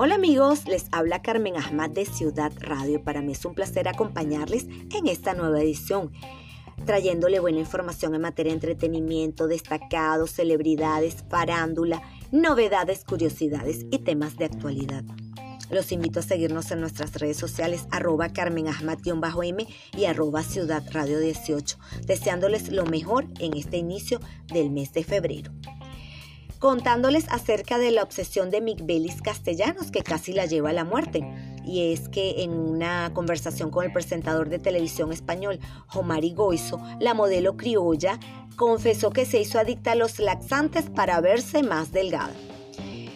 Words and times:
Hola 0.00 0.14
amigos, 0.14 0.68
les 0.68 0.86
habla 0.92 1.22
Carmen 1.22 1.56
Ahmad 1.56 1.90
de 1.90 2.06
Ciudad 2.06 2.52
Radio. 2.60 3.02
Para 3.02 3.20
mí 3.20 3.32
es 3.32 3.44
un 3.44 3.56
placer 3.56 3.88
acompañarles 3.88 4.68
en 4.94 5.08
esta 5.08 5.34
nueva 5.34 5.60
edición, 5.60 6.12
trayéndole 6.86 7.40
buena 7.40 7.58
información 7.58 8.14
en 8.14 8.20
materia 8.20 8.52
de 8.52 8.58
entretenimiento, 8.58 9.48
destacados, 9.48 10.30
celebridades, 10.30 11.24
farándula, 11.28 12.00
novedades, 12.30 13.02
curiosidades 13.02 13.86
y 13.90 13.98
temas 13.98 14.36
de 14.36 14.44
actualidad. 14.44 15.02
Los 15.68 15.90
invito 15.90 16.20
a 16.20 16.22
seguirnos 16.22 16.70
en 16.70 16.78
nuestras 16.78 17.14
redes 17.14 17.36
sociales 17.36 17.88
arroba 17.90 18.28
Carmen 18.28 18.66
m 18.68 19.66
y 19.96 20.04
arroba 20.04 20.44
Ciudad 20.44 20.84
Radio 20.92 21.18
18, 21.18 21.76
deseándoles 22.06 22.70
lo 22.70 22.86
mejor 22.86 23.26
en 23.40 23.56
este 23.56 23.78
inicio 23.78 24.20
del 24.46 24.70
mes 24.70 24.92
de 24.92 25.02
febrero 25.02 25.50
contándoles 26.58 27.26
acerca 27.28 27.78
de 27.78 27.90
la 27.90 28.02
obsesión 28.02 28.50
de 28.50 28.60
Migbelis 28.60 29.22
Castellanos 29.22 29.90
que 29.90 30.02
casi 30.02 30.32
la 30.32 30.46
lleva 30.46 30.70
a 30.70 30.74
la 30.74 30.84
muerte. 30.84 31.24
Y 31.64 31.92
es 31.92 32.08
que 32.08 32.42
en 32.42 32.52
una 32.52 33.12
conversación 33.14 33.70
con 33.70 33.84
el 33.84 33.92
presentador 33.92 34.48
de 34.48 34.58
televisión 34.58 35.12
español, 35.12 35.60
Jomari 35.86 36.32
Goizo, 36.32 36.80
la 36.98 37.14
modelo 37.14 37.56
criolla 37.56 38.18
confesó 38.56 39.10
que 39.10 39.26
se 39.26 39.40
hizo 39.40 39.58
adicta 39.58 39.92
a 39.92 39.94
los 39.94 40.18
laxantes 40.18 40.90
para 40.90 41.20
verse 41.20 41.62
más 41.62 41.92
delgada. 41.92 42.32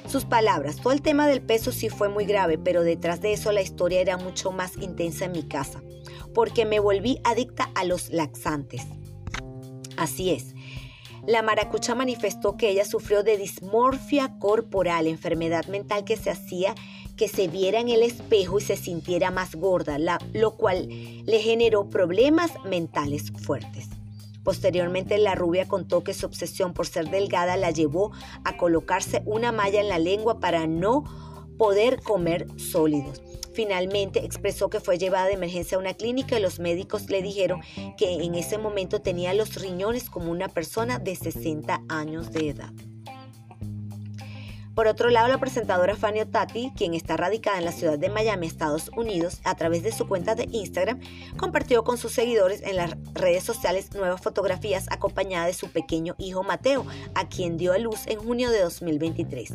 Sus 0.06 0.24
palabras, 0.24 0.76
todo 0.76 0.92
el 0.92 1.00
tema 1.00 1.26
del 1.26 1.40
peso 1.40 1.72
sí 1.72 1.88
fue 1.88 2.08
muy 2.08 2.26
grave, 2.26 2.58
pero 2.58 2.82
detrás 2.82 3.22
de 3.22 3.32
eso 3.32 3.50
la 3.50 3.62
historia 3.62 4.00
era 4.00 4.18
mucho 4.18 4.52
más 4.52 4.76
intensa 4.76 5.24
en 5.24 5.32
mi 5.32 5.42
casa, 5.42 5.82
porque 6.34 6.66
me 6.66 6.80
volví 6.80 7.18
adicta 7.24 7.70
a 7.74 7.84
los 7.84 8.10
laxantes. 8.10 8.82
Así 9.96 10.30
es, 10.30 10.51
la 11.26 11.42
maracucha 11.42 11.94
manifestó 11.94 12.56
que 12.56 12.70
ella 12.70 12.84
sufrió 12.84 13.22
de 13.22 13.36
dismorfia 13.36 14.38
corporal, 14.38 15.06
enfermedad 15.06 15.66
mental 15.66 16.04
que 16.04 16.16
se 16.16 16.30
hacía 16.30 16.74
que 17.16 17.28
se 17.28 17.46
viera 17.46 17.78
en 17.78 17.88
el 17.88 18.02
espejo 18.02 18.58
y 18.58 18.62
se 18.62 18.76
sintiera 18.76 19.30
más 19.30 19.54
gorda, 19.54 19.98
lo 20.32 20.56
cual 20.56 20.88
le 20.88 21.40
generó 21.40 21.88
problemas 21.88 22.50
mentales 22.64 23.30
fuertes. 23.30 23.88
Posteriormente, 24.42 25.18
la 25.18 25.34
rubia 25.34 25.68
contó 25.68 26.02
que 26.02 26.14
su 26.14 26.26
obsesión 26.26 26.72
por 26.72 26.86
ser 26.86 27.10
delgada 27.10 27.56
la 27.56 27.70
llevó 27.70 28.10
a 28.44 28.56
colocarse 28.56 29.22
una 29.24 29.52
malla 29.52 29.80
en 29.80 29.88
la 29.88 29.98
lengua 29.98 30.40
para 30.40 30.66
no 30.66 31.04
poder 31.58 32.00
comer 32.02 32.48
sólidos. 32.58 33.22
Finalmente 33.54 34.24
expresó 34.24 34.70
que 34.70 34.80
fue 34.80 34.98
llevada 34.98 35.26
de 35.26 35.34
emergencia 35.34 35.76
a 35.76 35.80
una 35.80 35.94
clínica 35.94 36.38
y 36.38 36.42
los 36.42 36.58
médicos 36.58 37.10
le 37.10 37.22
dijeron 37.22 37.60
que 37.96 38.22
en 38.22 38.34
ese 38.34 38.58
momento 38.58 39.00
tenía 39.00 39.34
los 39.34 39.54
riñones 39.60 40.08
como 40.08 40.30
una 40.30 40.48
persona 40.48 40.98
de 40.98 41.16
60 41.16 41.82
años 41.88 42.32
de 42.32 42.48
edad. 42.50 42.72
Por 44.74 44.86
otro 44.86 45.10
lado, 45.10 45.28
la 45.28 45.38
presentadora 45.38 45.96
Fanny 45.96 46.24
Tati, 46.24 46.72
quien 46.74 46.94
está 46.94 47.18
radicada 47.18 47.58
en 47.58 47.66
la 47.66 47.72
ciudad 47.72 47.98
de 47.98 48.08
Miami, 48.08 48.46
Estados 48.46 48.90
Unidos, 48.96 49.40
a 49.44 49.54
través 49.54 49.82
de 49.82 49.92
su 49.92 50.08
cuenta 50.08 50.34
de 50.34 50.48
Instagram, 50.50 50.98
compartió 51.36 51.84
con 51.84 51.98
sus 51.98 52.12
seguidores 52.12 52.62
en 52.62 52.76
las 52.76 52.96
redes 53.12 53.44
sociales 53.44 53.94
nuevas 53.94 54.22
fotografías 54.22 54.86
acompañada 54.90 55.46
de 55.46 55.52
su 55.52 55.68
pequeño 55.68 56.14
hijo 56.16 56.42
Mateo, 56.42 56.86
a 57.14 57.28
quien 57.28 57.58
dio 57.58 57.74
a 57.74 57.78
luz 57.78 58.06
en 58.06 58.18
junio 58.18 58.50
de 58.50 58.62
2023. 58.62 59.52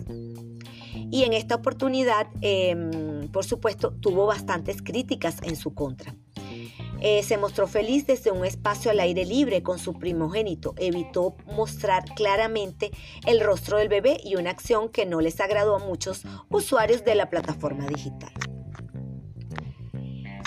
Y 1.09 1.23
en 1.23 1.33
esta 1.33 1.55
oportunidad, 1.55 2.27
em, 2.41 3.27
por 3.29 3.45
supuesto, 3.45 3.93
tuvo 3.93 4.25
bastantes 4.25 4.81
críticas 4.81 5.37
en 5.43 5.55
su 5.55 5.73
contra. 5.73 6.15
Eh, 6.99 7.21
se 7.23 7.37
mostró 7.37 7.67
feliz 7.67 8.07
desde 8.07 8.31
un 8.31 8.43
espacio 8.43 8.89
al 8.91 8.99
aire 8.99 9.25
libre 9.25 9.61
con 9.61 9.77
su 9.77 9.93
primogénito. 9.93 10.73
Evitó 10.77 11.35
mostrar 11.45 12.05
claramente 12.15 12.91
el 13.25 13.39
rostro 13.39 13.77
del 13.77 13.87
bebé 13.87 14.17
y 14.23 14.35
una 14.35 14.49
acción 14.49 14.89
que 14.89 15.05
no 15.05 15.21
les 15.21 15.39
agradó 15.39 15.75
a 15.75 15.79
muchos 15.79 16.23
usuarios 16.49 17.05
de 17.05 17.15
la 17.15 17.29
plataforma 17.29 17.85
digital. 17.85 18.33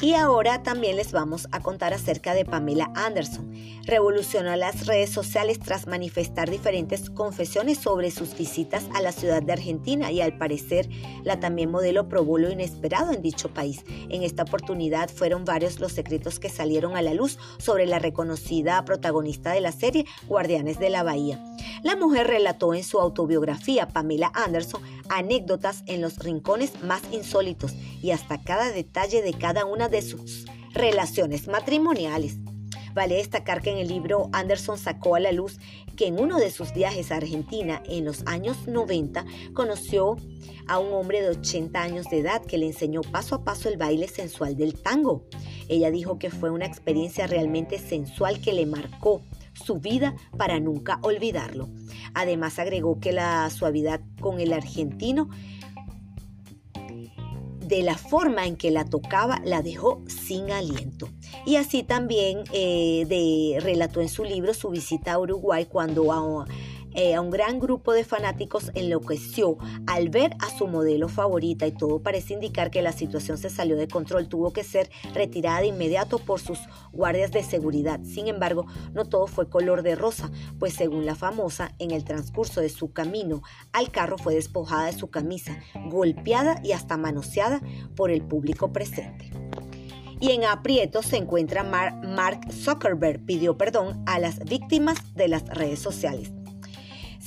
Y 0.03 0.15
ahora 0.15 0.63
también 0.63 0.97
les 0.97 1.13
vamos 1.13 1.47
a 1.53 1.61
contar 1.61 1.93
acerca 1.93 2.33
de 2.33 2.47
Pamela 2.47 2.91
Anderson. 2.95 3.53
Revolucionó 3.85 4.57
las 4.57 4.87
redes 4.87 5.11
sociales 5.11 5.59
tras 5.59 5.87
manifestar 5.87 6.49
diferentes 6.49 7.11
confesiones 7.11 7.77
sobre 7.77 8.11
sus 8.11 8.35
visitas 8.35 8.85
a 8.95 9.03
la 9.03 9.13
ciudad 9.13 9.43
de 9.43 9.53
Argentina 9.53 10.11
y 10.11 10.23
al 10.23 10.39
parecer 10.39 10.89
la 11.23 11.39
también 11.39 11.71
modelo 11.71 12.09
probó 12.09 12.39
lo 12.39 12.51
inesperado 12.51 13.13
en 13.13 13.21
dicho 13.21 13.53
país. 13.53 13.85
En 14.09 14.23
esta 14.23 14.45
oportunidad 14.45 15.11
fueron 15.11 15.45
varios 15.45 15.81
los 15.81 15.93
secretos 15.93 16.41
que 16.41 16.49
salieron 16.49 16.97
a 16.97 17.03
la 17.03 17.13
luz 17.13 17.39
sobre 17.59 17.85
la 17.85 17.99
reconocida 17.99 18.83
protagonista 18.87 19.53
de 19.53 19.61
la 19.61 19.73
serie 19.73 20.07
Guardianes 20.27 20.79
de 20.79 20.89
la 20.89 21.03
Bahía. 21.03 21.45
La 21.83 21.97
mujer 21.97 22.27
relató 22.27 22.73
en 22.73 22.85
su 22.85 23.01
autobiografía 23.01 23.89
Pamela 23.89 24.33
Anderson 24.35 24.83
anécdotas 25.11 25.83
en 25.87 26.01
los 26.01 26.19
rincones 26.19 26.83
más 26.83 27.03
insólitos 27.13 27.75
y 28.03 28.13
hasta 28.13 28.41
cada 28.43 28.71
detalle 28.71 29.23
de 29.23 29.33
cada 29.33 29.65
una 29.65 29.89
de 29.89 30.03
sus 30.03 30.47
relaciones 30.73 31.49
matrimoniales. 31.49 32.37
Vale 32.95 33.17
destacar 33.17 33.63
que 33.63 33.71
en 33.71 33.79
el 33.79 33.89
libro 33.89 34.29
Anderson 34.33 34.77
sacó 34.77 35.15
a 35.15 35.21
la 35.21 35.33
luz 35.33 35.59
que 35.97 36.07
en 36.07 36.19
uno 36.19 36.39
de 36.39 36.51
sus 36.51 36.73
viajes 36.73 37.13
a 37.13 37.17
Argentina 37.17 37.83
en 37.87 38.05
los 38.05 38.27
años 38.27 38.67
90 38.67 39.25
conoció 39.53 40.17
a 40.67 40.79
un 40.79 40.93
hombre 40.93 41.21
de 41.23 41.31
80 41.31 41.81
años 41.81 42.07
de 42.11 42.19
edad 42.19 42.45
que 42.45 42.59
le 42.59 42.67
enseñó 42.67 43.03
paso 43.03 43.37
a 43.37 43.45
paso 43.45 43.69
el 43.69 43.77
baile 43.77 44.09
sensual 44.09 44.57
del 44.57 44.75
tango. 44.75 45.25
Ella 45.69 45.91
dijo 45.91 46.19
que 46.19 46.31
fue 46.31 46.51
una 46.51 46.67
experiencia 46.67 47.27
realmente 47.27 47.79
sensual 47.79 48.41
que 48.41 48.53
le 48.53 48.67
marcó 48.67 49.23
su 49.53 49.79
vida 49.79 50.15
para 50.37 50.59
nunca 50.59 50.99
olvidarlo. 51.03 51.69
Además 52.15 52.59
agregó 52.59 52.99
que 52.99 53.13
la 53.13 53.51
suavidad 53.51 54.01
con 54.21 54.41
el 54.41 54.53
argentino 54.53 55.29
de 57.71 57.83
la 57.83 57.97
forma 57.97 58.47
en 58.47 58.57
que 58.57 58.71
la 58.71 58.85
tocaba 58.85 59.41
la 59.45 59.63
dejó 59.63 60.03
sin 60.09 60.51
aliento. 60.51 61.09
Y 61.47 61.57
así 61.57 61.85
también 61.85 62.43
eh, 62.53 63.07
de, 63.09 63.61
relató 63.61 64.01
en 64.01 64.09
su 64.09 64.25
libro 64.25 64.53
su 64.53 64.71
visita 64.71 65.13
a 65.13 65.19
Uruguay 65.21 65.67
cuando 65.67 66.13
a, 66.13 66.47
eh, 66.95 67.15
a 67.15 67.21
un 67.21 67.31
gran 67.31 67.61
grupo 67.61 67.93
de 67.93 68.05
fanáticos 68.05 68.71
enloqueció 68.75 69.59
al 69.87 70.09
ver 70.09 70.33
a 70.41 70.57
su 70.57 70.67
modelo 70.67 71.09
favorita 71.09 71.67
y 71.67 71.73
todo 71.73 72.03
parece 72.03 72.35
indicar 72.35 72.71
que 72.71 72.83
la 72.83 72.93
situación 72.93 73.39
se 73.39 73.51
salió 73.51 73.77
de 73.77 73.89
control. 73.89 74.29
Tuvo 74.29 74.53
que 74.53 74.65
ser 74.65 74.91
retirada 75.15 75.61
de 75.61 75.69
inmediato 75.69 76.19
por 76.19 76.41
sus 76.41 76.59
guardias 76.93 77.31
de 77.31 77.43
seguridad. 77.43 78.01
Sin 78.03 78.29
embargo, 78.29 78.67
no 78.93 79.05
todo 79.05 79.27
fue 79.27 79.49
color 79.49 79.83
de 79.83 79.95
rosa, 79.95 80.31
pues 80.59 80.75
según 80.75 81.07
la 81.07 81.15
famosa, 81.15 81.75
en 81.79 81.91
el 81.93 82.05
transcurso 82.05 82.61
de 82.61 82.69
su 82.69 82.93
camino 82.93 83.43
al 83.73 83.91
carro 83.91 84.19
fue 84.19 84.35
despojada 84.35 84.87
de 84.87 84.93
su 84.93 85.11
camisa, 85.11 85.59
golpeada 85.87 86.61
y 86.65 86.73
hasta 86.73 86.97
manoseada 86.97 87.61
por 87.95 88.11
el 88.11 88.23
público 88.23 88.73
presente. 88.73 89.31
Y 90.21 90.33
en 90.33 90.45
aprieto 90.45 91.03
se 91.03 91.17
encuentra 91.17 91.63
Mark 91.63 92.41
Zuckerberg, 92.53 93.25
pidió 93.25 93.57
perdón 93.57 94.03
a 94.07 94.19
las 94.19 94.41
víctimas 94.41 95.15
de 95.15 95.29
las 95.29 95.45
redes 95.47 95.79
sociales 95.79 96.31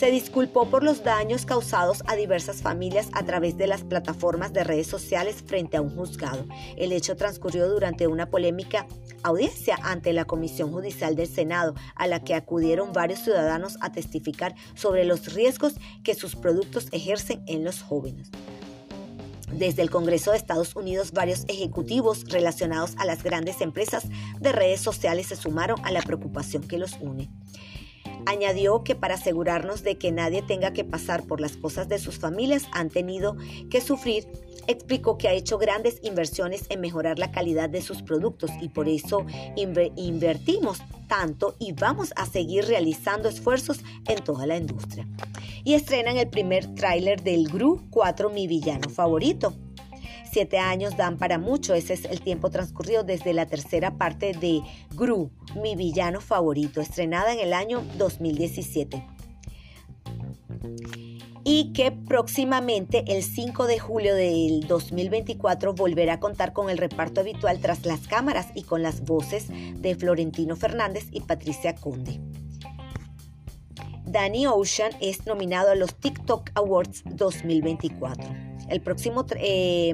se 0.04 0.12
disculpó 0.12 0.70
por 0.70 0.84
los 0.84 1.06
daños 1.06 1.46
causados 1.46 2.04
a 2.08 2.18
diversas 2.18 2.62
familias 2.62 3.08
a 3.14 3.24
través 3.24 3.56
de 3.56 3.68
las 3.68 3.86
plataformas 3.86 4.52
de 4.52 4.66
redes 4.66 4.86
sociales 4.86 5.42
frente 5.48 5.78
a 5.78 5.82
un 5.82 5.96
juzgado. 5.96 6.46
El 6.76 6.92
hecho 6.92 7.16
transcurrió 7.16 7.70
durante 7.70 8.08
una 8.08 8.30
polémica 8.30 8.86
audiencia 9.24 9.80
ante 9.82 10.12
la 10.12 10.26
Comisión 10.26 10.74
Judicial 10.74 11.16
del 11.16 11.30
Senado, 11.30 11.74
a 11.96 12.08
la 12.08 12.22
que 12.22 12.36
acudieron 12.36 12.92
varios 12.92 13.20
ciudadanos 13.20 13.78
a 13.80 13.94
testificar 13.94 14.56
sobre 14.76 15.06
los 15.06 15.34
riesgos 15.34 15.76
que 16.04 16.16
sus 16.16 16.36
productos 16.36 16.90
ejercen 16.92 17.42
en 17.48 17.64
los 17.64 17.82
jóvenes. 17.82 18.30
Desde 19.54 19.84
el 19.84 19.90
Congreso 19.90 20.32
de 20.32 20.38
Estados 20.38 20.76
Unidos, 20.76 21.14
varios 21.14 21.46
ejecutivos 21.48 22.26
relacionados 22.26 22.96
a 22.98 23.06
las 23.06 23.24
grandes 23.24 23.62
empresas 23.62 24.04
de 24.42 24.52
redes 24.52 24.82
sociales 24.82 25.28
se 25.28 25.38
sumaron 25.38 25.80
a 25.86 25.94
la 25.94 26.02
preocupación 26.02 26.64
que 26.64 26.78
los 26.78 26.98
une. 27.00 27.30
Añadió 28.26 28.84
que 28.84 28.96
para 28.96 29.16
asegurarnos 29.16 29.84
de 29.84 29.98
que 29.98 30.12
nadie 30.12 30.42
tenga 30.42 30.74
que 30.74 30.84
pasar 30.84 31.24
por 31.24 31.42
las 31.42 31.58
cosas 31.58 31.88
de 31.88 32.00
sus 32.00 32.18
familias 32.18 32.68
han 32.72 32.90
tenido 32.90 33.36
que 33.70 33.82
sufrir, 33.82 34.28
explicó 34.68 35.18
que 35.18 35.28
ha 35.28 35.34
hecho 35.34 35.58
grandes 35.58 36.00
inversiones 36.04 36.66
en 36.70 36.82
mejorar 36.82 37.20
la 37.20 37.32
calidad 37.32 37.70
de 37.70 37.82
sus 37.82 38.02
productos 38.02 38.52
y 38.62 38.70
por 38.70 38.88
eso 38.88 39.26
invertimos 39.56 40.82
tanto 41.08 41.56
y 41.60 41.74
vamos 41.74 42.14
a 42.16 42.26
seguir 42.26 42.66
realizando 42.66 43.30
esfuerzos 43.30 43.80
en 44.08 44.24
toda 44.24 44.46
la 44.46 44.58
industria. 44.58 45.08
Y 45.64 45.74
estrenan 45.74 46.18
el 46.18 46.30
primer 46.30 46.74
tráiler 46.76 47.22
del 47.24 47.48
Gru 47.48 47.82
4 47.90 48.30
Mi 48.30 48.48
Villano 48.48 48.90
Favorito. 48.90 49.54
Siete 50.34 50.58
años 50.58 50.98
dan 50.98 51.20
para 51.20 51.38
mucho, 51.38 51.76
ese 51.76 51.94
es 51.94 52.06
el 52.06 52.20
tiempo 52.20 52.50
transcurrido 52.50 53.04
desde 53.04 53.34
la 53.34 53.46
tercera 53.46 54.00
parte 54.00 54.34
de 54.34 54.64
Gru, 54.96 55.30
mi 55.62 55.76
villano 55.76 56.22
favorito, 56.22 56.82
estrenada 56.82 57.34
en 57.34 57.40
el 57.40 57.54
año 57.54 57.84
2017 58.00 59.06
y 61.44 61.72
que 61.74 61.92
próximamente 61.92 63.04
el 63.06 63.22
5 63.22 63.68
de 63.68 63.78
julio 63.78 64.16
del 64.16 64.66
2024 64.66 65.76
volverá 65.76 66.14
a 66.14 66.20
contar 66.20 66.52
con 66.52 66.72
el 66.72 66.80
reparto 66.80 67.22
habitual 67.22 67.60
tras 67.60 67.86
las 67.86 68.08
cámaras 68.08 68.48
y 68.56 68.64
con 68.64 68.82
las 68.82 69.02
voces 69.02 69.50
de 69.50 69.94
Florentino 69.94 70.56
Fernández 70.56 71.06
y 71.12 71.22
Patricia 71.22 71.76
Conde. 71.76 72.20
Danny 74.04 74.48
Ocean 74.48 74.94
es 75.00 75.28
nominado 75.28 75.70
a 75.70 75.76
los 75.76 75.94
TikTok 75.94 76.50
Awards 76.56 77.04
2024. 77.06 78.53
El 78.74 78.82
próximo... 78.82 79.26
Eh, 79.36 79.94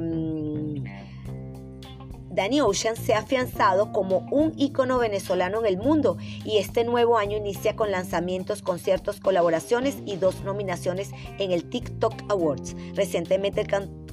Danny 2.31 2.61
Ocean 2.61 2.95
se 2.95 3.13
ha 3.13 3.19
afianzado 3.19 3.91
como 3.91 4.19
un 4.31 4.53
ícono 4.55 4.97
venezolano 4.97 5.59
en 5.59 5.65
el 5.65 5.77
mundo 5.77 6.17
y 6.45 6.57
este 6.57 6.85
nuevo 6.85 7.17
año 7.17 7.35
inicia 7.35 7.75
con 7.75 7.91
lanzamientos, 7.91 8.61
conciertos, 8.61 9.19
colaboraciones 9.19 9.97
y 10.05 10.15
dos 10.15 10.43
nominaciones 10.45 11.11
en 11.37 11.51
el 11.51 11.69
TikTok 11.69 12.13
Awards. 12.29 12.77
Recientemente 12.95 13.59
el 13.59 13.67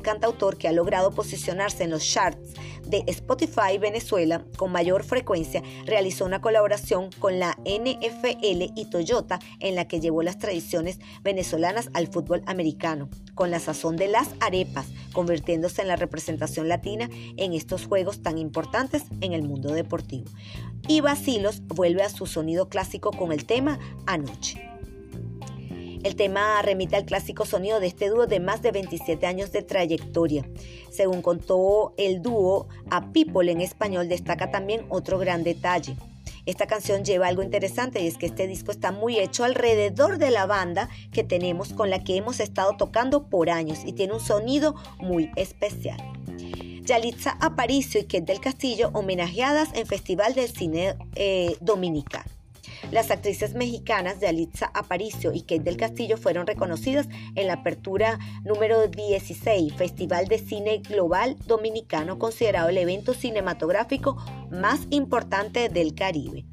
cantautor 0.06 0.56
que 0.56 0.68
ha 0.68 0.72
logrado 0.72 1.10
posicionarse 1.10 1.82
en 1.82 1.90
los 1.90 2.08
charts 2.08 2.54
de 2.86 3.02
Spotify 3.08 3.76
Venezuela 3.80 4.44
con 4.56 4.70
mayor 4.70 5.02
frecuencia, 5.02 5.64
realizó 5.84 6.24
una 6.24 6.40
colaboración 6.40 7.10
con 7.18 7.40
la 7.40 7.58
NFL 7.64 8.72
y 8.76 8.86
Toyota 8.88 9.40
en 9.58 9.74
la 9.74 9.88
que 9.88 9.98
llevó 9.98 10.22
las 10.22 10.38
tradiciones 10.38 11.00
venezolanas 11.24 11.90
al 11.92 12.06
fútbol 12.06 12.44
americano, 12.46 13.08
con 13.34 13.50
la 13.50 13.58
sazón 13.58 13.96
de 13.96 14.06
las 14.06 14.28
arepas, 14.38 14.86
convirtiéndose 15.12 15.82
en 15.82 15.88
la 15.88 15.96
representación 15.96 16.68
latina 16.68 17.10
en 17.36 17.52
estos 17.52 17.86
juegos 17.86 18.22
tan 18.22 18.38
importantes 18.38 19.02
en 19.20 19.32
el 19.32 19.42
mundo 19.42 19.72
deportivo. 19.72 20.30
Y 20.86 21.00
Basilos 21.00 21.66
vuelve 21.66 22.04
a 22.04 22.10
su 22.10 22.26
sonido 22.26 22.68
clásico 22.68 23.10
con 23.10 23.32
el 23.32 23.44
tema 23.44 23.80
Anoche. 24.06 24.75
El 26.06 26.14
tema 26.14 26.62
remite 26.62 26.94
al 26.94 27.04
clásico 27.04 27.44
sonido 27.44 27.80
de 27.80 27.88
este 27.88 28.08
dúo 28.08 28.28
de 28.28 28.38
más 28.38 28.62
de 28.62 28.70
27 28.70 29.26
años 29.26 29.50
de 29.50 29.62
trayectoria. 29.62 30.48
Según 30.88 31.20
contó 31.20 31.94
el 31.96 32.22
dúo, 32.22 32.68
a 32.92 33.10
People 33.10 33.50
en 33.50 33.60
español 33.60 34.08
destaca 34.08 34.52
también 34.52 34.86
otro 34.88 35.18
gran 35.18 35.42
detalle. 35.42 35.96
Esta 36.46 36.68
canción 36.68 37.04
lleva 37.04 37.26
algo 37.26 37.42
interesante 37.42 38.00
y 38.00 38.06
es 38.06 38.18
que 38.18 38.26
este 38.26 38.46
disco 38.46 38.70
está 38.70 38.92
muy 38.92 39.18
hecho 39.18 39.42
alrededor 39.42 40.18
de 40.18 40.30
la 40.30 40.46
banda 40.46 40.88
que 41.10 41.24
tenemos 41.24 41.72
con 41.72 41.90
la 41.90 42.04
que 42.04 42.14
hemos 42.14 42.38
estado 42.38 42.76
tocando 42.76 43.24
por 43.28 43.50
años 43.50 43.80
y 43.84 43.92
tiene 43.92 44.12
un 44.12 44.20
sonido 44.20 44.76
muy 44.98 45.32
especial. 45.34 45.98
Yalitza 46.82 47.36
Aparicio 47.40 48.00
y 48.00 48.04
Kate 48.04 48.20
del 48.20 48.38
Castillo 48.38 48.90
homenajeadas 48.92 49.70
en 49.74 49.88
Festival 49.88 50.34
del 50.34 50.50
Cine 50.50 50.94
eh, 51.16 51.56
Dominicano. 51.60 52.35
Las 52.92 53.10
actrices 53.10 53.54
mexicanas 53.54 54.20
de 54.20 54.28
Alitza 54.28 54.70
Aparicio 54.72 55.32
y 55.32 55.40
Kate 55.40 55.60
del 55.60 55.76
Castillo 55.76 56.16
fueron 56.16 56.46
reconocidas 56.46 57.08
en 57.34 57.48
la 57.48 57.54
apertura 57.54 58.20
número 58.44 58.86
16, 58.86 59.74
Festival 59.74 60.28
de 60.28 60.38
Cine 60.38 60.78
Global 60.78 61.36
Dominicano, 61.46 62.18
considerado 62.18 62.68
el 62.68 62.78
evento 62.78 63.12
cinematográfico 63.12 64.16
más 64.50 64.86
importante 64.90 65.68
del 65.68 65.96
Caribe. 65.96 66.44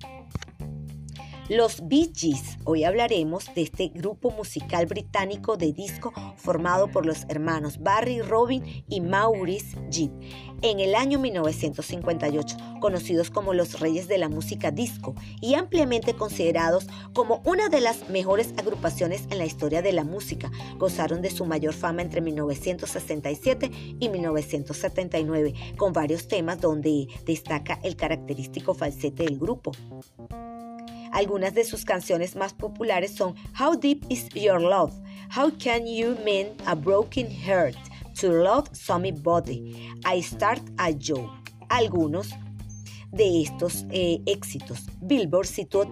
Los 1.49 1.85
Bee 1.89 2.09
Gees. 2.15 2.57
Hoy 2.63 2.85
hablaremos 2.85 3.53
de 3.53 3.63
este 3.63 3.89
grupo 3.89 4.31
musical 4.31 4.85
británico 4.85 5.57
de 5.57 5.73
disco 5.73 6.13
formado 6.37 6.87
por 6.87 7.05
los 7.05 7.25
hermanos 7.27 7.79
Barry, 7.79 8.21
Robin 8.21 8.63
y 8.87 9.01
Maurice 9.01 9.77
Gibb 9.91 10.11
en 10.61 10.79
el 10.79 10.95
año 10.95 11.19
1958, 11.19 12.55
conocidos 12.79 13.29
como 13.29 13.53
los 13.53 13.81
reyes 13.81 14.07
de 14.07 14.17
la 14.17 14.29
música 14.29 14.71
disco 14.71 15.15
y 15.41 15.55
ampliamente 15.55 16.15
considerados 16.15 16.87
como 17.11 17.41
una 17.43 17.67
de 17.67 17.81
las 17.81 18.09
mejores 18.09 18.53
agrupaciones 18.57 19.27
en 19.29 19.37
la 19.37 19.45
historia 19.45 19.81
de 19.81 19.91
la 19.91 20.05
música. 20.05 20.49
Gozaron 20.77 21.21
de 21.21 21.29
su 21.29 21.45
mayor 21.45 21.73
fama 21.73 22.03
entre 22.03 22.21
1967 22.21 23.69
y 23.99 24.07
1979, 24.07 25.53
con 25.75 25.91
varios 25.91 26.29
temas 26.29 26.61
donde 26.61 27.07
destaca 27.25 27.81
el 27.83 27.97
característico 27.97 28.73
falsete 28.73 29.25
del 29.25 29.37
grupo. 29.37 29.73
Algunas 31.13 31.53
de 31.53 31.63
sus 31.63 31.85
canciones 31.85 32.35
más 32.35 32.53
populares 32.53 33.11
son 33.11 33.35
How 33.59 33.75
Deep 33.79 34.03
Is 34.09 34.29
Your 34.29 34.59
Love? 34.59 34.91
How 35.35 35.51
Can 35.63 35.85
You 35.85 36.17
Mend 36.25 36.59
a 36.65 36.73
Broken 36.73 37.29
Heart? 37.29 37.77
To 38.19 38.31
Love 38.31 38.67
Somebody. 38.71 39.91
I 40.11 40.21
Start 40.23 40.61
a 40.77 40.91
Joke. 40.91 41.31
Algunos 41.69 42.29
de 43.11 43.43
estos 43.43 43.85
eh, 43.91 44.21
éxitos. 44.25 44.87
Billboard 45.01 45.45
situó 45.45 45.87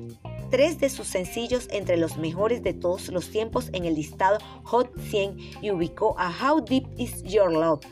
tres 0.49 0.79
de 0.79 0.89
sus 0.89 1.07
sencillos 1.07 1.67
entre 1.71 1.97
los 1.97 2.17
mejores 2.17 2.63
de 2.63 2.73
todos 2.73 3.09
los 3.09 3.29
tiempos 3.29 3.69
en 3.73 3.85
el 3.85 3.93
listado 3.93 4.39
Hot 4.63 4.91
100 4.99 5.37
y 5.61 5.69
ubicó 5.69 6.15
a 6.17 6.29
How 6.31 6.65
Deep 6.65 6.87
Is 6.97 7.21
Your 7.23 7.53
Love 7.53 7.85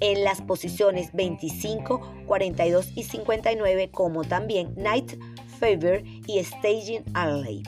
en 0.00 0.24
las 0.24 0.40
posiciones 0.40 1.12
25, 1.12 2.00
42 2.26 2.92
y 2.94 3.02
59, 3.02 3.90
como 3.90 4.24
también 4.24 4.72
Night 4.76 5.18
Fever 5.60 6.02
y 6.26 6.42
Staging 6.42 7.04
Alley. 7.14 7.62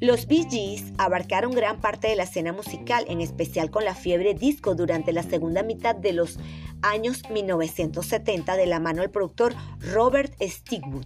Los 0.00 0.28
Bee 0.28 0.46
Gees 0.48 0.92
abarcaron 0.96 1.50
gran 1.50 1.80
parte 1.80 2.06
de 2.06 2.14
la 2.14 2.22
escena 2.22 2.52
musical, 2.52 3.04
en 3.08 3.20
especial 3.20 3.68
con 3.68 3.84
la 3.84 3.96
fiebre 3.96 4.32
disco 4.32 4.76
durante 4.76 5.12
la 5.12 5.24
segunda 5.24 5.64
mitad 5.64 5.96
de 5.96 6.12
los 6.12 6.38
años 6.82 7.22
1970 7.30 8.56
de 8.56 8.66
la 8.66 8.78
mano 8.78 9.02
del 9.02 9.10
productor 9.10 9.54
Robert 9.80 10.32
Stigwood. 10.40 11.04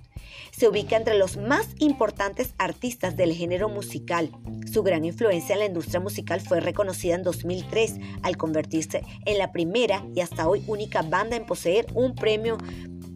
Se 0.50 0.68
ubica 0.68 0.98
entre 0.98 1.16
los 1.16 1.38
más 1.38 1.68
importantes 1.78 2.54
artistas 2.58 3.16
del 3.16 3.32
género 3.32 3.70
musical. 3.70 4.30
Su 4.70 4.82
gran 4.82 5.06
influencia 5.06 5.54
en 5.54 5.60
la 5.60 5.66
industria 5.66 6.00
musical 6.00 6.42
fue 6.42 6.60
reconocida 6.60 7.14
en 7.14 7.22
2003 7.22 7.94
al 8.22 8.36
convertirse 8.36 9.02
en 9.24 9.38
la 9.38 9.52
primera 9.52 10.04
y 10.14 10.20
hasta 10.20 10.46
hoy 10.46 10.62
única 10.66 11.00
banda 11.00 11.36
en 11.36 11.46
poseer 11.46 11.86
un 11.94 12.14
premio 12.14 12.58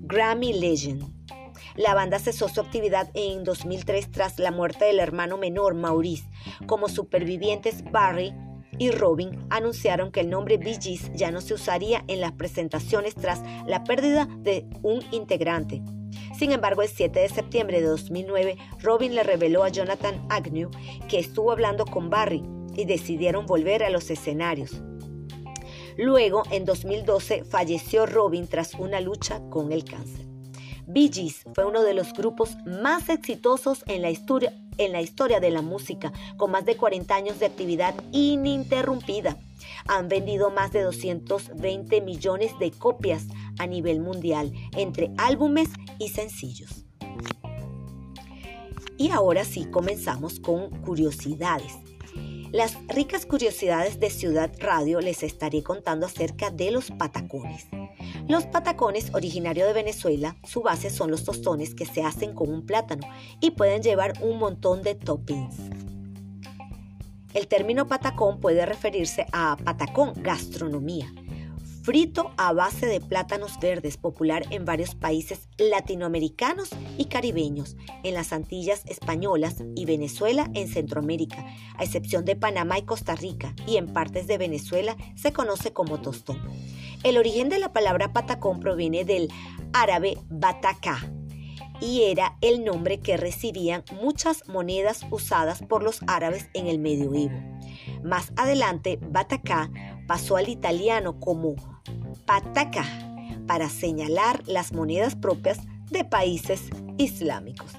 Grammy 0.06 0.54
Legend. 0.54 1.15
La 1.76 1.94
banda 1.94 2.18
cesó 2.18 2.48
su 2.48 2.60
actividad 2.60 3.10
en 3.14 3.44
2003 3.44 4.10
tras 4.10 4.38
la 4.38 4.50
muerte 4.50 4.86
del 4.86 4.98
hermano 4.98 5.36
menor 5.36 5.74
Maurice. 5.74 6.28
Como 6.66 6.88
supervivientes 6.88 7.84
Barry 7.90 8.34
y 8.78 8.90
Robin 8.90 9.46
anunciaron 9.50 10.10
que 10.10 10.20
el 10.20 10.30
nombre 10.30 10.56
Bee 10.56 10.78
Gees 10.80 11.10
ya 11.14 11.30
no 11.30 11.40
se 11.40 11.54
usaría 11.54 12.04
en 12.08 12.20
las 12.20 12.32
presentaciones 12.32 13.14
tras 13.14 13.42
la 13.66 13.84
pérdida 13.84 14.26
de 14.38 14.66
un 14.82 15.02
integrante. 15.10 15.82
Sin 16.38 16.52
embargo, 16.52 16.82
el 16.82 16.88
7 16.88 17.20
de 17.20 17.28
septiembre 17.28 17.80
de 17.80 17.86
2009, 17.86 18.56
Robin 18.80 19.14
le 19.14 19.22
reveló 19.22 19.62
a 19.62 19.68
Jonathan 19.68 20.26
Agnew 20.30 20.70
que 21.08 21.18
estuvo 21.18 21.52
hablando 21.52 21.84
con 21.84 22.10
Barry 22.10 22.42
y 22.74 22.84
decidieron 22.84 23.46
volver 23.46 23.82
a 23.82 23.90
los 23.90 24.10
escenarios. 24.10 24.82
Luego, 25.98 26.42
en 26.50 26.64
2012, 26.64 27.44
falleció 27.44 28.04
Robin 28.04 28.46
tras 28.46 28.74
una 28.74 29.00
lucha 29.00 29.40
con 29.48 29.72
el 29.72 29.84
cáncer. 29.84 30.25
Bee 30.96 31.10
Gees 31.12 31.44
fue 31.54 31.66
uno 31.66 31.82
de 31.82 31.92
los 31.92 32.14
grupos 32.14 32.56
más 32.64 33.10
exitosos 33.10 33.84
en 33.86 34.00
la, 34.00 34.08
historia, 34.08 34.54
en 34.78 34.92
la 34.92 35.02
historia 35.02 35.40
de 35.40 35.50
la 35.50 35.60
música, 35.60 36.10
con 36.38 36.50
más 36.50 36.64
de 36.64 36.78
40 36.78 37.14
años 37.14 37.38
de 37.38 37.44
actividad 37.44 37.94
ininterrumpida. 38.12 39.36
Han 39.88 40.08
vendido 40.08 40.50
más 40.50 40.72
de 40.72 40.80
220 40.80 42.00
millones 42.00 42.58
de 42.58 42.70
copias 42.70 43.24
a 43.58 43.66
nivel 43.66 44.00
mundial, 44.00 44.54
entre 44.74 45.10
álbumes 45.18 45.68
y 45.98 46.08
sencillos. 46.08 46.86
Y 48.96 49.10
ahora 49.10 49.44
sí, 49.44 49.66
comenzamos 49.66 50.40
con 50.40 50.70
curiosidades. 50.80 51.74
Las 52.52 52.74
ricas 52.88 53.26
curiosidades 53.26 54.00
de 54.00 54.08
Ciudad 54.08 54.50
Radio 54.60 55.02
les 55.02 55.22
estaré 55.22 55.62
contando 55.62 56.06
acerca 56.06 56.50
de 56.50 56.70
los 56.70 56.90
patacones. 56.90 57.66
Los 58.28 58.44
patacones, 58.44 59.14
originarios 59.14 59.68
de 59.68 59.72
Venezuela, 59.72 60.36
su 60.42 60.60
base 60.60 60.90
son 60.90 61.12
los 61.12 61.22
tostones 61.22 61.76
que 61.76 61.86
se 61.86 62.02
hacen 62.02 62.34
con 62.34 62.52
un 62.52 62.66
plátano 62.66 63.06
y 63.40 63.52
pueden 63.52 63.82
llevar 63.82 64.14
un 64.20 64.38
montón 64.38 64.82
de 64.82 64.96
toppings. 64.96 65.54
El 67.34 67.46
término 67.46 67.86
patacón 67.86 68.40
puede 68.40 68.66
referirse 68.66 69.26
a 69.32 69.56
patacón, 69.62 70.12
gastronomía, 70.16 71.12
frito 71.86 72.32
a 72.36 72.52
base 72.52 72.86
de 72.86 73.00
plátanos 73.00 73.60
verdes, 73.60 73.96
popular 73.96 74.44
en 74.50 74.64
varios 74.64 74.96
países 74.96 75.48
latinoamericanos 75.56 76.70
y 76.98 77.04
caribeños, 77.04 77.76
en 78.02 78.14
las 78.14 78.32
Antillas 78.32 78.82
españolas 78.86 79.62
y 79.76 79.84
Venezuela 79.84 80.50
en 80.54 80.66
Centroamérica, 80.66 81.46
a 81.76 81.84
excepción 81.84 82.24
de 82.24 82.34
Panamá 82.34 82.76
y 82.76 82.82
Costa 82.82 83.14
Rica, 83.14 83.54
y 83.68 83.76
en 83.76 83.92
partes 83.92 84.26
de 84.26 84.36
Venezuela 84.36 84.96
se 85.14 85.32
conoce 85.32 85.72
como 85.72 86.00
tostón. 86.00 86.42
El 87.04 87.18
origen 87.18 87.48
de 87.50 87.60
la 87.60 87.72
palabra 87.72 88.12
patacón 88.12 88.58
proviene 88.58 89.04
del 89.04 89.30
árabe 89.72 90.18
batacá 90.28 91.08
y 91.80 92.02
era 92.02 92.36
el 92.40 92.64
nombre 92.64 92.98
que 92.98 93.16
recibían 93.16 93.84
muchas 93.92 94.48
monedas 94.48 95.06
usadas 95.12 95.62
por 95.62 95.84
los 95.84 96.00
árabes 96.08 96.48
en 96.52 96.66
el 96.66 96.80
medioevo. 96.80 97.38
Más 98.02 98.32
adelante, 98.34 98.98
batacá 99.00 99.70
pasó 100.08 100.36
al 100.36 100.48
italiano 100.48 101.20
como 101.20 101.75
pataca 102.26 102.84
para 103.46 103.68
señalar 103.68 104.42
las 104.46 104.72
monedas 104.72 105.14
propias 105.14 105.58
de 105.90 106.04
países 106.04 106.62
islámicos 106.98 107.76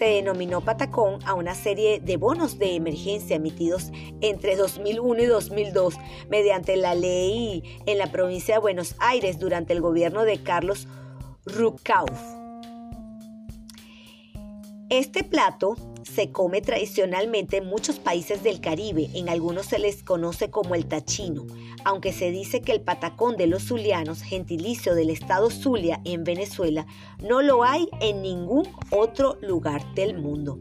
se 0.00 0.06
denominó 0.06 0.62
Patacón 0.62 1.18
a 1.26 1.34
una 1.34 1.54
serie 1.54 2.00
de 2.00 2.16
bonos 2.16 2.58
de 2.58 2.74
emergencia 2.74 3.36
emitidos 3.36 3.92
entre 4.22 4.56
2001 4.56 5.24
y 5.24 5.26
2002 5.26 5.98
mediante 6.30 6.78
la 6.78 6.94
ley 6.94 7.62
en 7.84 7.98
la 7.98 8.10
provincia 8.10 8.54
de 8.54 8.60
Buenos 8.62 8.94
Aires 8.98 9.38
durante 9.38 9.74
el 9.74 9.82
gobierno 9.82 10.24
de 10.24 10.42
Carlos 10.42 10.88
Rucauf. 11.44 12.18
Este 14.88 15.22
plato 15.22 15.76
se 16.04 16.30
come 16.30 16.60
tradicionalmente 16.60 17.58
en 17.58 17.66
muchos 17.66 17.98
países 17.98 18.42
del 18.42 18.60
Caribe, 18.60 19.08
en 19.14 19.28
algunos 19.28 19.66
se 19.66 19.78
les 19.78 20.02
conoce 20.02 20.50
como 20.50 20.74
el 20.74 20.86
tachino, 20.86 21.46
aunque 21.84 22.12
se 22.12 22.30
dice 22.30 22.62
que 22.62 22.72
el 22.72 22.80
patacón 22.80 23.36
de 23.36 23.46
los 23.46 23.64
zulianos, 23.64 24.22
gentilicio 24.22 24.94
del 24.94 25.10
estado 25.10 25.50
Zulia 25.50 26.00
en 26.04 26.24
Venezuela, 26.24 26.86
no 27.22 27.42
lo 27.42 27.64
hay 27.64 27.88
en 28.00 28.22
ningún 28.22 28.68
otro 28.90 29.38
lugar 29.40 29.94
del 29.94 30.18
mundo. 30.18 30.58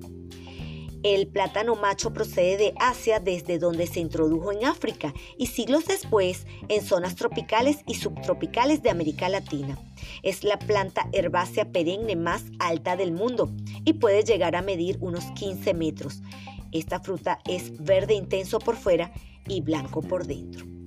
El 1.01 1.27
plátano 1.27 1.75
macho 1.75 2.12
procede 2.12 2.58
de 2.58 2.74
Asia 2.77 3.22
desde 3.22 3.58
donde 3.58 3.88
se 3.88 4.01
introdujo 4.01 4.51
en 4.51 4.65
África 4.65 5.13
y 5.38 5.48
siglos 5.48 5.86
después 5.86 6.46
en 6.68 6.84
zonas 6.84 7.15
tropicales 7.15 7.77
y 7.88 7.94
subtropicales 7.94 8.84
de 8.84 8.89
América 8.89 9.29
Latina. 9.29 9.79
Es 10.24 10.44
la 10.44 10.60
planta 10.60 11.08
herbácea 11.13 11.72
perenne 11.72 12.18
más 12.18 12.44
alta 12.60 12.98
del 12.98 13.13
mundo 13.13 13.50
y 13.86 13.94
puede 13.94 14.24
llegar 14.24 14.58
a 14.58 14.62
medir 14.62 14.98
unos 15.00 15.24
15 15.36 15.74
metros. 15.74 16.22
Esta 16.74 17.00
fruta 17.00 17.39
es 17.48 17.82
verde 17.82 18.13
intenso 18.13 18.60
por 18.60 18.75
fuera 18.75 19.13
y 19.48 19.62
blanco 19.62 20.01
por 20.01 20.27
dentro. 20.27 20.78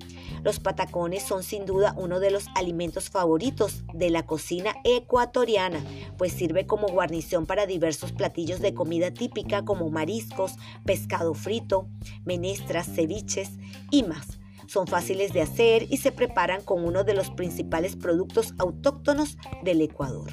Los 0.45 0.59
patacones 0.59 1.23
son 1.23 1.43
sin 1.43 1.67
duda 1.67 1.95
uno 1.97 2.19
de 2.19 2.31
los 2.31 2.47
alimentos 2.57 3.11
favoritos 3.11 3.85
de 3.95 4.11
la 4.11 4.27
cocina 4.27 4.75
ecuatoriana, 4.85 5.81
pues 6.19 6.33
sirve 6.33 6.67
como 6.67 6.89
guarnición 6.89 7.47
para 7.47 7.67
diversos 7.67 8.13
platillos 8.13 8.61
de 8.61 8.75
comida 8.75 9.13
típica 9.13 9.65
como 9.65 9.89
mariscos, 9.91 10.55
pescado 10.85 11.35
frito, 11.35 11.89
menestras, 12.25 12.89
ceviches 12.93 13.51
y 13.91 14.03
más. 14.03 14.39
Son 14.67 14.87
fáciles 14.87 15.33
de 15.33 15.43
hacer 15.43 15.87
y 15.91 15.99
se 15.99 16.13
preparan 16.13 16.63
con 16.63 16.85
uno 16.85 17.05
de 17.05 17.15
los 17.15 17.31
principales 17.31 17.95
productos 17.95 18.55
autóctonos 18.59 19.37
del 19.63 19.81
Ecuador. 19.81 20.33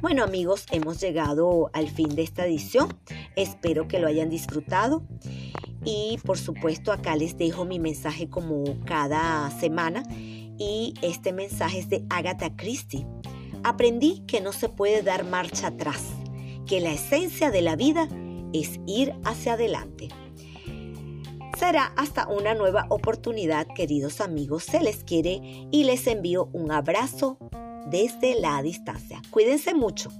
Bueno 0.00 0.24
amigos, 0.24 0.66
hemos 0.70 1.00
llegado 1.00 1.70
al 1.72 1.88
fin 1.88 2.08
de 2.14 2.22
esta 2.22 2.44
edición. 2.44 2.88
Espero 3.36 3.88
que 3.88 4.00
lo 4.00 4.08
hayan 4.08 4.28
disfrutado 4.28 5.02
y 5.84 6.18
por 6.24 6.38
supuesto 6.38 6.92
acá 6.92 7.16
les 7.16 7.36
dejo 7.36 7.64
mi 7.64 7.78
mensaje 7.78 8.28
como 8.28 8.64
cada 8.84 9.50
semana 9.50 10.02
y 10.58 10.94
este 11.02 11.32
mensaje 11.32 11.78
es 11.78 11.88
de 11.88 12.04
Agatha 12.10 12.54
Christie. 12.56 13.06
Aprendí 13.64 14.22
que 14.26 14.40
no 14.40 14.52
se 14.52 14.68
puede 14.68 15.02
dar 15.02 15.24
marcha 15.24 15.68
atrás, 15.68 16.02
que 16.66 16.80
la 16.80 16.92
esencia 16.92 17.50
de 17.50 17.62
la 17.62 17.76
vida 17.76 18.08
es 18.52 18.80
ir 18.86 19.14
hacia 19.24 19.54
adelante. 19.54 20.08
Será 21.58 21.92
hasta 21.96 22.26
una 22.26 22.54
nueva 22.54 22.86
oportunidad, 22.88 23.66
queridos 23.74 24.20
amigos. 24.20 24.64
Se 24.64 24.80
les 24.80 25.04
quiere 25.04 25.40
y 25.70 25.84
les 25.84 26.06
envío 26.06 26.48
un 26.52 26.72
abrazo 26.72 27.38
desde 27.86 28.40
la 28.40 28.60
distancia. 28.62 29.22
Cuídense 29.30 29.74
mucho. 29.74 30.10